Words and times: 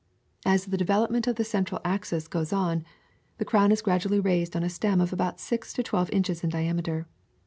As 0.47 0.65
the 0.65 0.77
development 0.79 1.27
of 1.27 1.35
the 1.35 1.43
central 1.43 1.79
axis 1.85 2.27
goes 2.27 2.51
on, 2.51 2.83
the 3.37 3.45
crown 3.45 3.71
is 3.71 3.83
gradually 3.83 4.19
raised 4.19 4.55
on 4.55 4.63
a 4.63 4.67
stem 4.69 4.99
of 4.99 5.13
about 5.13 5.39
six 5.39 5.73
to 5.73 5.83
twelve 5.83 6.09
inches 6.09 6.43
in 6.43 6.49
diameter. 6.49 7.05